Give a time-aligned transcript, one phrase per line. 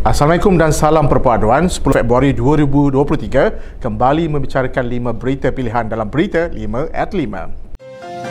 [0.00, 6.88] Assalamualaikum dan salam perpaduan 10 Februari 2023 kembali membicarakan 5 berita pilihan dalam berita 5
[6.88, 8.29] at 5.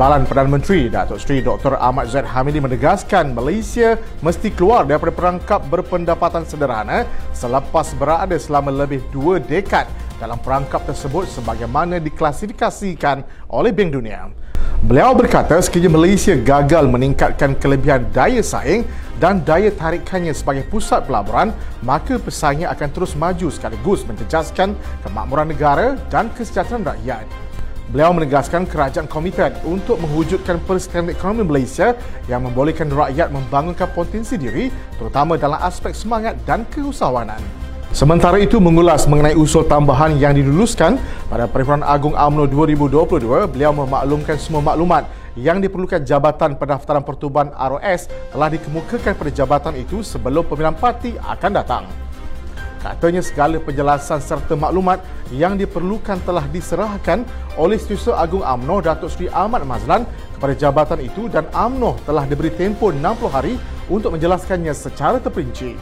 [0.00, 1.76] Timbalan Perdana Menteri Datuk Seri Dr.
[1.76, 7.04] Ahmad Zaid Hamidi menegaskan Malaysia mesti keluar daripada perangkap berpendapatan sederhana
[7.36, 9.84] selepas berada selama lebih dua dekad
[10.16, 14.32] dalam perangkap tersebut sebagaimana diklasifikasikan oleh Bank Dunia.
[14.88, 18.88] Beliau berkata sekiranya Malaysia gagal meningkatkan kelebihan daya saing
[19.20, 21.52] dan daya tarikannya sebagai pusat pelaburan,
[21.84, 24.72] maka pesaingnya akan terus maju sekaligus menjejaskan
[25.04, 27.49] kemakmuran negara dan kesejahteraan rakyat.
[27.90, 31.98] Beliau menegaskan kerajaan komited untuk mewujudkan persekutuan ekonomi Malaysia
[32.30, 37.42] yang membolehkan rakyat membangunkan potensi diri terutama dalam aspek semangat dan keusahawanan.
[37.90, 44.38] Sementara itu mengulas mengenai usul tambahan yang diluluskan pada Perhimpunan Agung AMNO 2022, beliau memaklumkan
[44.38, 50.78] semua maklumat yang diperlukan Jabatan Pendaftaran Pertubuhan ROS telah dikemukakan pada jabatan itu sebelum pemilihan
[50.78, 52.09] parti akan datang.
[52.80, 57.28] Katanya segala penjelasan serta maklumat yang diperlukan telah diserahkan
[57.60, 62.48] oleh Setiausaha Agung AMNO Datuk Seri Ahmad Mazlan kepada jabatan itu dan AMNO telah diberi
[62.48, 63.60] tempoh 60 hari
[63.92, 65.76] untuk menjelaskannya secara terperinci.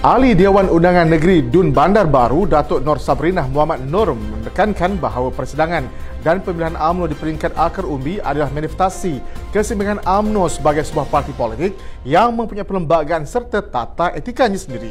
[0.00, 5.84] Ahli Dewan Undangan Negeri Dun Bandar Baru Datuk Nur Sabrinah Muhammad Nur menekankan bahawa persidangan
[6.22, 9.18] dan pemilihan AMNO di peringkat akar umbi adalah manifestasi
[9.50, 11.74] kesimbangan AMNO sebagai sebuah parti politik
[12.06, 14.88] yang mempunyai perlembagaan serta tata etikanya sendiri.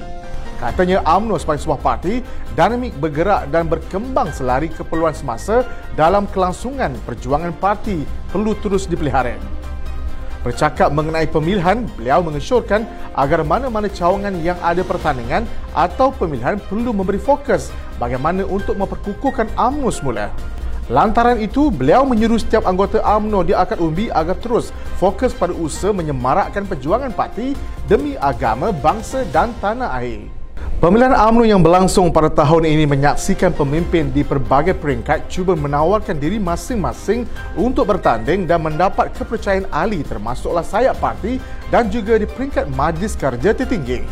[0.60, 2.20] Katanya UMNO sebagai sebuah parti
[2.52, 5.64] dinamik bergerak dan berkembang selari keperluan semasa
[5.96, 9.40] dalam kelangsungan perjuangan parti perlu terus dipelihara.
[10.44, 12.84] Bercakap mengenai pemilihan, beliau mengesyorkan
[13.16, 15.44] agar mana-mana cawangan yang ada pertandingan
[15.76, 20.28] atau pemilihan perlu memberi fokus bagaimana untuk memperkukuhkan UMNO semula.
[20.88, 25.96] Lantaran itu, beliau menyuruh setiap anggota UMNO di akad umbi agar terus fokus pada usaha
[25.96, 27.56] menyemarakkan perjuangan parti
[27.88, 30.39] demi agama, bangsa dan tanah air.
[30.80, 36.40] Pemilihan UMNO yang berlangsung pada tahun ini menyaksikan pemimpin di pelbagai peringkat cuba menawarkan diri
[36.40, 37.28] masing-masing
[37.60, 41.36] untuk bertanding dan mendapat kepercayaan ahli termasuklah sayap parti
[41.68, 44.08] dan juga di peringkat Majlis Kerja Tertinggi.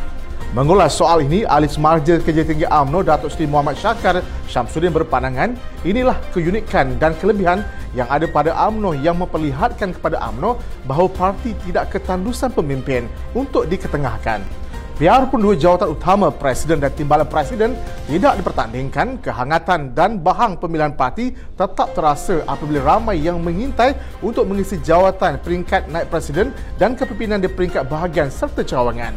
[0.52, 4.20] Mengulas soal ini, ahli Semarja Kerja Tinggi UMNO Datuk Seri Muhammad Syakar
[4.52, 5.56] Syamsuddin berpandangan
[5.88, 7.64] inilah keunikan dan kelebihan
[7.96, 14.67] yang ada pada UMNO yang memperlihatkan kepada UMNO bahawa parti tidak ketandusan pemimpin untuk diketengahkan.
[14.98, 17.78] Biarpun dua jawatan utama Presiden dan Timbalan Presiden
[18.10, 23.94] tidak dipertandingkan, kehangatan dan bahang pemilihan parti tetap terasa apabila ramai yang mengintai
[24.26, 26.50] untuk mengisi jawatan peringkat naik Presiden
[26.82, 29.14] dan kepimpinan di peringkat bahagian serta cawangan.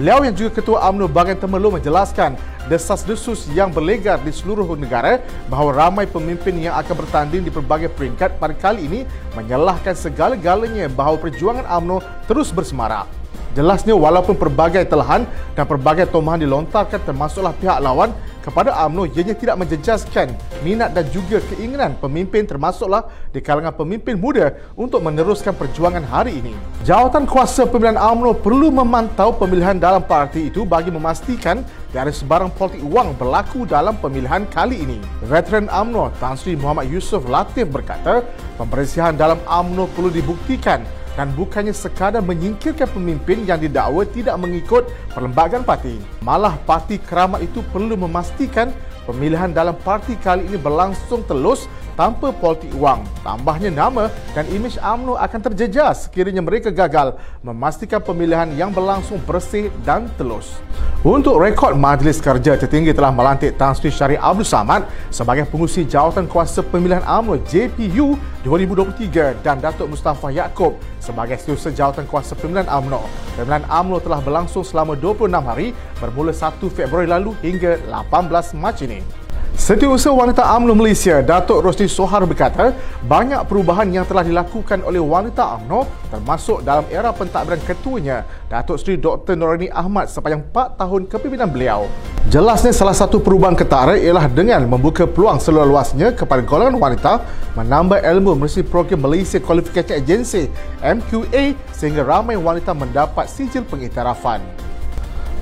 [0.00, 2.32] Beliau yang juga Ketua UMNO Bahagian Temerloh menjelaskan
[2.64, 5.20] desas-desus yang berlegar di seluruh negara
[5.52, 9.00] bahawa ramai pemimpin yang akan bertanding di pelbagai peringkat pada kali ini
[9.36, 13.15] menyalahkan segala-galanya bahawa perjuangan UMNO terus bersemarak.
[13.56, 15.24] Jelasnya walaupun pelbagai telahan
[15.56, 18.12] dan pelbagai tomahan dilontarkan termasuklah pihak lawan
[18.44, 20.30] kepada AMNO ianya tidak menjejaskan
[20.60, 26.52] minat dan juga keinginan pemimpin termasuklah di kalangan pemimpin muda untuk meneruskan perjuangan hari ini.
[26.84, 32.84] Jawatan kuasa pemilihan AMNO perlu memantau pemilihan dalam parti itu bagi memastikan tiada sebarang politik
[32.86, 35.00] wang berlaku dalam pemilihan kali ini.
[35.24, 38.20] Veteran AMNO Tan Sri Muhammad Yusof Latif berkata,
[38.60, 40.84] pembersihan dalam AMNO perlu dibuktikan
[41.16, 44.84] dan bukannya sekadar menyingkirkan pemimpin yang didakwa tidak mengikut
[45.16, 45.96] perlembagaan parti.
[46.20, 48.70] Malah parti keramat itu perlu memastikan
[49.08, 51.64] pemilihan dalam parti kali ini berlangsung telus
[51.96, 53.00] tanpa politik wang.
[53.24, 59.72] Tambahnya nama dan imej AMNO akan terjejas sekiranya mereka gagal memastikan pemilihan yang berlangsung bersih
[59.82, 60.60] dan telus.
[61.06, 66.26] Untuk rekod Majlis Kerja Tertinggi telah melantik Tan Sri Syarif Abdul Samad sebagai pengusi jawatan
[66.26, 73.06] kuasa pemilihan AMNO JPU 2023 dan Datuk Mustafa Yaakob sebagai setiausaha jawatan kuasa pemilihan AMNO.
[73.38, 75.70] Pemilihan AMNO telah berlangsung selama 26 hari
[76.02, 79.25] bermula 1 Februari lalu hingga 18 Mac ini.
[79.56, 82.76] Setiausaha Wanita UMNO Malaysia, Datuk Rosli Sohar berkata,
[83.08, 89.00] banyak perubahan yang telah dilakukan oleh wanita UMNO termasuk dalam era pentadbiran ketuanya, Datuk Seri
[89.00, 89.32] Dr.
[89.32, 91.88] Norini Ahmad sepanjang 4 tahun kepimpinan beliau.
[92.28, 97.24] Jelasnya salah satu perubahan ketara ialah dengan membuka peluang seluas-luasnya kepada golongan wanita
[97.56, 100.52] menambah ilmu melalui program Malaysia Qualification Agency
[100.84, 104.65] MQA sehingga ramai wanita mendapat sijil pengiktirafan.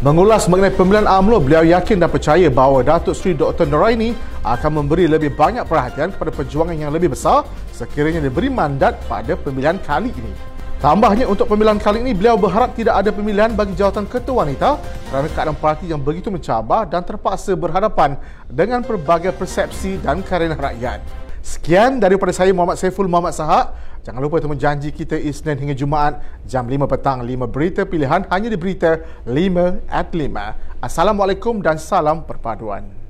[0.05, 3.65] Mengulas mengenai pemilihan AMLO, beliau yakin dan percaya bahawa Datuk Seri Dr.
[3.65, 4.13] Noraini
[4.45, 9.81] akan memberi lebih banyak perhatian kepada perjuangan yang lebih besar sekiranya diberi mandat pada pemilihan
[9.81, 10.29] kali ini.
[10.77, 14.77] Tambahnya untuk pemilihan kali ini beliau berharap tidak ada pemilihan bagi jawatan ketua wanita
[15.09, 21.24] kerana keadaan parti yang begitu mencabar dan terpaksa berhadapan dengan pelbagai persepsi dan karena rakyat.
[21.45, 23.77] Sekian daripada saya Muhammad Saiful Muhammad Sahak.
[24.01, 28.49] Jangan lupa temu janji kita Isnin hingga Jumaat jam 5 petang 5 berita pilihan hanya
[28.49, 30.81] di berita 5 at 5.
[30.81, 33.04] Assalamualaikum dan salam perpaduan.